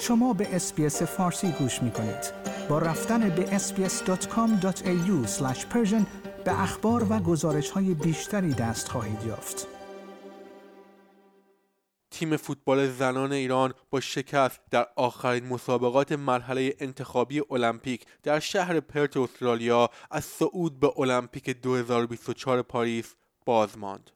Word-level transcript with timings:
شما 0.00 0.32
به 0.32 0.56
SBS 0.56 1.02
فارسی 1.02 1.52
گوش 1.52 1.82
می 1.82 1.90
کنید. 1.90 2.32
با 2.68 2.78
رفتن 2.78 3.28
به 3.28 3.58
sbs.com.au 3.58 5.26
به 6.44 6.62
اخبار 6.62 7.06
و 7.12 7.18
گزارش 7.18 7.70
های 7.70 7.94
بیشتری 7.94 8.54
دست 8.54 8.88
خواهید 8.88 9.24
یافت. 9.26 9.66
تیم 12.10 12.36
فوتبال 12.36 12.88
زنان 12.88 13.32
ایران 13.32 13.74
با 13.90 14.00
شکست 14.00 14.60
در 14.70 14.86
آخرین 14.96 15.46
مسابقات 15.46 16.12
مرحله 16.12 16.74
انتخابی 16.80 17.42
المپیک 17.50 18.06
در 18.22 18.40
شهر 18.40 18.80
پرت 18.80 19.16
استرالیا 19.16 19.90
از 20.10 20.24
صعود 20.24 20.80
به 20.80 21.00
المپیک 21.00 21.50
2024 21.50 22.62
پاریس 22.62 23.14
باز 23.46 23.78
ماند. 23.78 24.10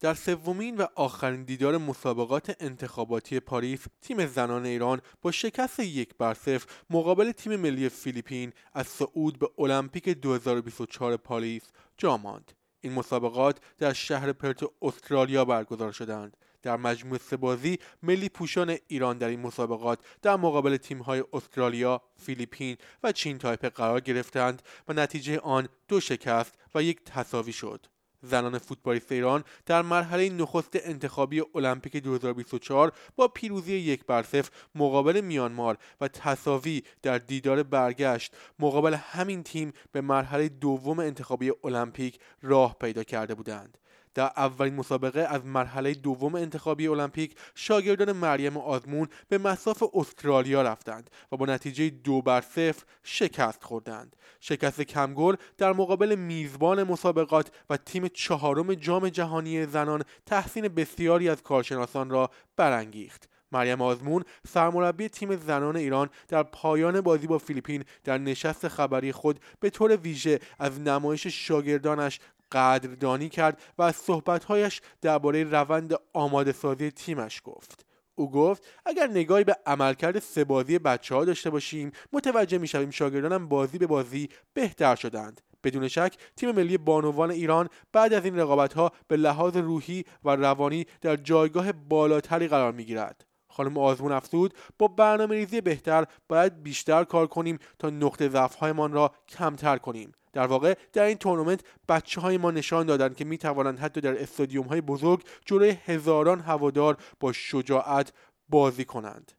در 0.00 0.14
سومین 0.14 0.76
و 0.76 0.86
آخرین 0.94 1.44
دیدار 1.44 1.78
مسابقات 1.78 2.56
انتخاباتی 2.60 3.40
پاریس 3.40 3.86
تیم 4.00 4.26
زنان 4.26 4.66
ایران 4.66 5.00
با 5.22 5.30
شکست 5.30 5.80
یک 5.80 6.14
بر 6.18 6.34
صفر 6.34 6.66
مقابل 6.90 7.32
تیم 7.32 7.56
ملی 7.56 7.88
فیلیپین 7.88 8.52
از 8.74 8.86
صعود 8.86 9.38
به 9.38 9.50
المپیک 9.58 10.08
2024 10.08 11.16
پاریس 11.16 11.62
جا 11.96 12.16
ماند 12.16 12.52
این 12.80 12.92
مسابقات 12.92 13.58
در 13.78 13.92
شهر 13.92 14.32
پرت 14.32 14.62
استرالیا 14.82 15.44
برگزار 15.44 15.92
شدند 15.92 16.36
در 16.62 16.76
مجموع 16.76 17.18
سه 17.18 17.36
بازی 17.36 17.78
ملی 18.02 18.28
پوشان 18.28 18.76
ایران 18.86 19.18
در 19.18 19.28
این 19.28 19.40
مسابقات 19.40 19.98
در 20.22 20.36
مقابل 20.36 20.76
تیم‌های 20.76 21.24
استرالیا، 21.32 22.02
فیلیپین 22.16 22.76
و 23.02 23.12
چین 23.12 23.38
تایپه 23.38 23.68
قرار 23.68 24.00
گرفتند 24.00 24.62
و 24.88 24.92
نتیجه 24.92 25.38
آن 25.38 25.68
دو 25.88 26.00
شکست 26.00 26.54
و 26.74 26.82
یک 26.82 27.04
تساوی 27.04 27.52
شد. 27.52 27.86
زنان 28.22 28.58
فوتبالیست 28.58 29.12
ایران 29.12 29.44
در 29.66 29.82
مرحله 29.82 30.30
نخست 30.30 30.70
انتخابی 30.72 31.42
المپیک 31.54 31.96
2024 31.96 32.92
با 33.16 33.28
پیروزی 33.28 33.74
یک 33.74 34.06
بر 34.06 34.22
صفر 34.22 34.50
مقابل 34.74 35.20
میانمار 35.20 35.78
و 36.00 36.08
تساوی 36.08 36.82
در 37.02 37.18
دیدار 37.18 37.62
برگشت. 37.62 38.32
مقابل 38.58 38.94
همین 38.94 39.42
تیم 39.42 39.72
به 39.92 40.00
مرحله 40.00 40.48
دوم 40.48 40.98
انتخابی 40.98 41.52
المپیک 41.64 42.18
راه 42.42 42.76
پیدا 42.80 43.04
کرده 43.04 43.34
بودند. 43.34 43.78
در 44.14 44.30
اولین 44.36 44.74
مسابقه 44.74 45.20
از 45.20 45.46
مرحله 45.46 45.94
دوم 45.94 46.34
انتخابی 46.34 46.88
المپیک 46.88 47.36
شاگردان 47.54 48.12
مریم 48.12 48.56
آزمون 48.56 49.08
به 49.28 49.38
مساف 49.38 49.82
استرالیا 49.94 50.62
رفتند 50.62 51.10
و 51.32 51.36
با 51.36 51.46
نتیجه 51.46 51.90
دو 51.90 52.22
بر 52.22 52.40
صفر 52.40 52.84
شکست 53.02 53.64
خوردند. 53.64 54.16
شکست 54.40 54.80
کمگل 54.80 55.34
در 55.58 55.72
مقابل 55.72 56.14
میزبان 56.14 56.82
مسابقات 56.82 57.50
و 57.70 57.76
تیم 57.76 58.08
چهارم 58.08 58.74
جام 58.74 59.08
جهانی 59.08 59.66
زنان 59.66 60.02
تحسین 60.26 60.68
بسیاری 60.68 61.28
از 61.28 61.42
کارشناسان 61.42 62.10
را 62.10 62.30
برانگیخت. 62.56 63.28
مریم 63.52 63.82
آزمون 63.82 64.24
سرمربی 64.48 65.08
تیم 65.08 65.36
زنان 65.36 65.76
ایران 65.76 66.10
در 66.28 66.42
پایان 66.42 67.00
بازی 67.00 67.26
با 67.26 67.38
فیلیپین 67.38 67.84
در 68.04 68.18
نشست 68.18 68.68
خبری 68.68 69.12
خود 69.12 69.40
به 69.60 69.70
طور 69.70 69.96
ویژه 69.96 70.40
از 70.58 70.80
نمایش 70.80 71.26
شاگردانش 71.26 72.20
قدردانی 72.52 73.28
کرد 73.28 73.60
و 73.78 73.82
از 73.82 73.96
صحبتهایش 73.96 74.80
درباره 75.00 75.44
روند 75.44 75.94
آماده 76.12 76.52
سازی 76.52 76.90
تیمش 76.90 77.42
گفت 77.44 77.86
او 78.14 78.30
گفت 78.30 78.66
اگر 78.86 79.06
نگاهی 79.06 79.44
به 79.44 79.56
عملکرد 79.66 80.18
سه 80.18 80.44
بازی 80.44 80.78
بچه 80.78 81.14
ها 81.14 81.24
داشته 81.24 81.50
باشیم 81.50 81.92
متوجه 82.12 82.58
می‌شویم 82.58 82.90
شاگردانم 82.90 83.48
بازی 83.48 83.78
به 83.78 83.86
بازی 83.86 84.28
بهتر 84.54 84.94
شدند 84.94 85.40
بدون 85.64 85.88
شک 85.88 86.16
تیم 86.36 86.50
ملی 86.50 86.78
بانوان 86.78 87.30
ایران 87.30 87.68
بعد 87.92 88.12
از 88.12 88.24
این 88.24 88.38
رقابت 88.38 88.72
ها 88.74 88.92
به 89.08 89.16
لحاظ 89.16 89.56
روحی 89.56 90.04
و 90.24 90.36
روانی 90.36 90.86
در 91.00 91.16
جایگاه 91.16 91.72
بالاتری 91.72 92.48
قرار 92.48 92.72
می 92.72 92.84
گیرد. 92.84 93.24
خانم 93.48 93.78
آزمون 93.78 94.12
افزود 94.12 94.54
با 94.78 94.88
برنامه 94.88 95.34
ریزی 95.34 95.60
بهتر 95.60 96.04
باید 96.28 96.62
بیشتر 96.62 97.04
کار 97.04 97.26
کنیم 97.26 97.58
تا 97.78 97.90
نقطه 97.90 98.28
ضعف 98.28 98.62
را 98.62 99.12
کمتر 99.28 99.78
کنیم. 99.78 100.12
در 100.32 100.46
واقع 100.46 100.74
در 100.92 101.04
این 101.04 101.16
تورنمنت 101.16 101.60
بچه 101.88 102.20
های 102.20 102.38
ما 102.38 102.50
نشان 102.50 102.86
دادند 102.86 103.16
که 103.16 103.24
می 103.24 103.38
توانند 103.38 103.78
حتی 103.78 104.00
در 104.00 104.22
استادیوم 104.22 104.66
های 104.66 104.80
بزرگ 104.80 105.22
جلوی 105.44 105.70
هزاران 105.70 106.40
هوادار 106.40 106.96
با 107.20 107.32
شجاعت 107.32 108.12
بازی 108.48 108.84
کنند. 108.84 109.32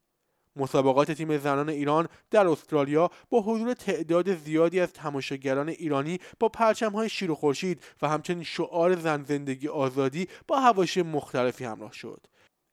مسابقات 0.56 1.12
تیم 1.12 1.38
زنان 1.38 1.70
ایران 1.70 2.08
در 2.32 2.48
استرالیا 2.48 3.12
با 3.30 3.42
حضور 3.42 3.74
تعداد 3.74 4.36
زیادی 4.36 4.80
از 4.80 4.94
تماشاگران 4.94 5.70
ایرانی 5.70 6.20
با 6.40 6.50
پرچم 6.50 6.92
های 6.92 7.10
شیر 7.10 7.32
و 7.32 7.36
خورشید 7.36 7.84
و 8.02 8.10
همچنین 8.10 8.44
شعار 8.44 8.96
زن 8.96 9.24
زندگی 9.24 9.68
آزادی 9.68 10.28
با 10.48 10.60
هواشی 10.60 11.02
مختلفی 11.02 11.66
همراه 11.66 11.94
شد. 11.94 12.28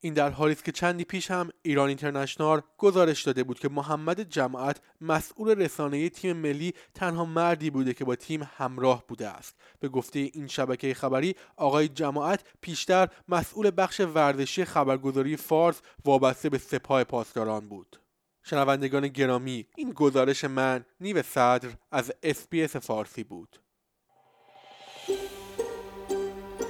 این 0.06 0.15
در 0.15 0.31
حالی 0.31 0.53
است 0.53 0.65
که 0.65 0.72
چندی 0.72 1.05
پیش 1.05 1.31
هم 1.31 1.50
ایران 1.62 1.89
اینترنشنال 1.89 2.61
گزارش 2.78 3.22
داده 3.22 3.44
بود 3.44 3.59
که 3.59 3.69
محمد 3.69 4.21
جماعت 4.21 4.81
مسئول 5.00 5.49
رسانه 5.49 6.09
تیم 6.09 6.37
ملی 6.37 6.75
تنها 6.94 7.25
مردی 7.25 7.71
بوده 7.71 7.94
که 7.94 8.05
با 8.05 8.16
تیم 8.16 8.49
همراه 8.56 9.05
بوده 9.09 9.28
است. 9.28 9.56
به 9.81 9.89
گفته 9.89 10.19
این 10.19 10.47
شبکه 10.47 10.95
خبری 10.95 11.34
آقای 11.56 11.89
جماعت 11.89 12.45
پیشتر 12.61 13.09
مسئول 13.28 13.71
بخش 13.77 14.00
ورزشی 14.00 14.65
خبرگزاری 14.65 15.37
فارس 15.37 15.81
وابسته 16.05 16.49
به 16.49 16.59
سپاه 16.59 17.05
پاسداران 17.05 17.69
بود. 17.69 18.00
شنوندگان 18.43 19.09
گرامی 19.09 19.66
این 19.77 19.93
گزارش 19.93 20.45
من 20.45 20.84
نیو 21.00 21.22
صدر 21.22 21.69
از 21.91 22.12
SBS 22.22 22.77
فارسی 22.77 23.25
بود. 23.25 23.66